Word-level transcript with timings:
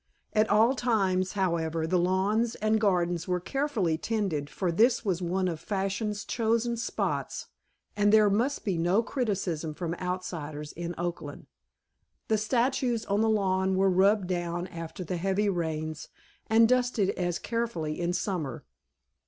At 0.33 0.49
all 0.49 0.73
times, 0.73 1.33
however, 1.33 1.85
the 1.85 1.99
lawns 1.99 2.55
and 2.55 2.81
gardens 2.81 3.27
were 3.27 3.39
carefully 3.39 3.99
tended, 3.99 4.49
for 4.49 4.71
this 4.71 5.05
was 5.05 5.21
one 5.21 5.47
of 5.47 5.59
Fashion's 5.59 6.25
chosen 6.25 6.75
spots, 6.75 7.49
and 7.95 8.11
there 8.11 8.27
must 8.27 8.65
be 8.65 8.79
no 8.79 9.03
criticism 9.03 9.75
from 9.75 9.93
outsiders 10.01 10.71
in 10.71 10.95
Oakland. 10.97 11.45
The 12.29 12.39
statues 12.39 13.05
on 13.05 13.21
the 13.21 13.29
lawns 13.29 13.77
were 13.77 13.91
rubbed 13.91 14.25
down 14.25 14.65
after 14.65 15.03
the 15.03 15.17
heavy 15.17 15.49
rains 15.49 16.07
and 16.47 16.67
dusted 16.67 17.11
as 17.11 17.37
carefully 17.37 18.01
in 18.01 18.11
summer. 18.11 18.65